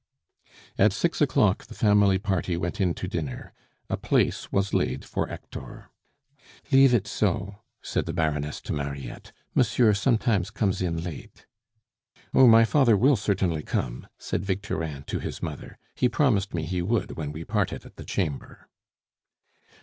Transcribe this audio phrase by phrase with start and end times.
[0.79, 3.53] At six o'clock the family party went in to dinner.
[3.87, 5.91] A place was laid for Hector.
[6.71, 11.45] "Leave it so," said the Baroness to Mariette, "monsieur sometimes comes in late."
[12.33, 15.77] "Oh, my father will certainly come," said Victorin to his mother.
[15.93, 18.69] "He promised me he would when we parted at the Chamber."